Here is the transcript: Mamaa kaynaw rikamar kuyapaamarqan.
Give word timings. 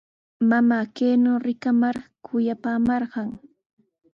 Mamaa 0.51 0.85
kaynaw 0.95 1.37
rikamar 1.45 1.95
kuyapaamarqan. 2.25 3.29